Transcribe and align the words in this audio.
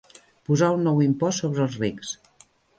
Posar 0.49 0.69
un 0.77 0.81
nou 0.87 1.03
impost 1.09 1.45
sobre 1.45 1.65
els 1.69 1.79
rics. 1.85 2.19